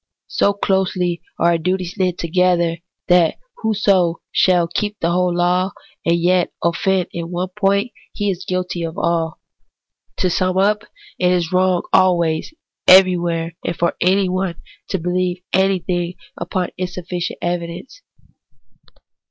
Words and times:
So 0.29 0.53
closely 0.53 1.21
are 1.37 1.49
our 1.51 1.57
duties 1.59 1.93
knit 1.95 2.17
together, 2.17 2.77
that 3.07 3.37
whoso 3.57 4.15
shall 4.31 4.67
keep 4.67 4.99
the 4.99 5.11
whole 5.11 5.31
law, 5.31 5.73
and 6.03 6.15
yet 6.19 6.51
offend 6.63 7.09
in 7.11 7.29
one 7.29 7.49
point, 7.49 7.91
he 8.11 8.31
is 8.31 8.43
guilty 8.43 8.81
of 8.81 8.97
all. 8.97 9.39
To 10.17 10.27
sum 10.27 10.57
up: 10.57 10.85
it 11.19 11.31
is 11.31 11.51
wrong 11.51 11.83
always, 11.93 12.51
everywhere, 12.87 13.55
and 13.63 13.77
for 13.77 13.95
anyone, 14.01 14.55
to 14.87 14.97
believe 14.97 15.43
anything 15.53 16.15
upon 16.35 16.69
insufficient 16.79 17.37
evi 17.43 17.67
dence. 17.67 18.01